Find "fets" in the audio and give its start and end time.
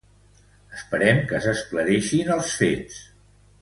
2.65-3.01